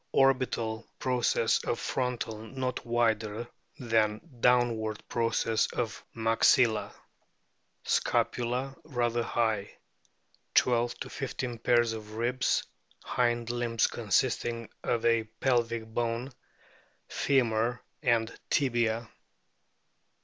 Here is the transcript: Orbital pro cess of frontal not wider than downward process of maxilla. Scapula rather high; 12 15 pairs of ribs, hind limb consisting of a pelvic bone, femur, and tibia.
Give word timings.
Orbital 0.13 0.87
pro 0.97 1.21
cess 1.21 1.63
of 1.63 1.77
frontal 1.79 2.39
not 2.39 2.83
wider 2.83 3.47
than 3.77 4.19
downward 4.39 5.07
process 5.07 5.67
of 5.73 6.03
maxilla. 6.15 6.91
Scapula 7.83 8.75
rather 8.83 9.21
high; 9.21 9.77
12 10.55 10.95
15 11.07 11.59
pairs 11.59 11.93
of 11.93 12.13
ribs, 12.15 12.65
hind 13.03 13.51
limb 13.51 13.77
consisting 13.77 14.69
of 14.83 15.05
a 15.05 15.25
pelvic 15.39 15.85
bone, 15.85 16.31
femur, 17.07 17.83
and 18.01 18.33
tibia. 18.49 19.07